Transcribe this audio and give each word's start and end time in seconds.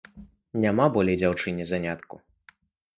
Няма 0.63 0.87
болей 0.97 1.21
дзяўчыне 1.25 1.71
занятку. 1.75 2.15